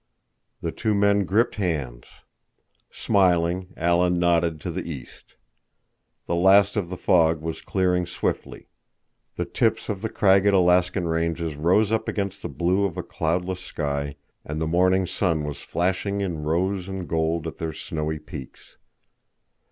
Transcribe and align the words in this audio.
The 0.61 0.71
two 0.71 0.95
men 0.95 1.25
gripped 1.25 1.53
hands. 1.57 2.05
Smiling, 2.89 3.71
Alan 3.77 4.17
nodded 4.17 4.59
to 4.61 4.71
the 4.71 4.81
east. 4.89 5.35
The 6.25 6.33
last 6.33 6.75
of 6.75 6.89
the 6.89 6.97
fog 6.97 7.39
was 7.39 7.61
clearing 7.61 8.07
swiftly. 8.07 8.67
The 9.35 9.45
tips 9.45 9.89
of 9.89 10.01
the 10.01 10.09
cragged 10.09 10.47
Alaskan 10.47 11.07
ranges 11.07 11.55
rose 11.55 11.91
up 11.91 12.07
against 12.07 12.41
the 12.41 12.49
blue 12.49 12.83
of 12.85 12.97
a 12.97 13.03
cloudless 13.03 13.59
sky, 13.59 14.15
and 14.43 14.59
the 14.59 14.65
morning 14.65 15.05
sun 15.05 15.43
was 15.43 15.61
flashing 15.61 16.19
in 16.19 16.41
rose 16.45 16.87
and 16.89 17.07
gold 17.07 17.45
at 17.45 17.57
their 17.59 17.71
snowy 17.71 18.17
peaks. 18.17 18.77